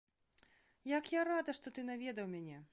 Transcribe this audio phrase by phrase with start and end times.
[0.97, 2.63] Як я рада, што ты наведаў мяне!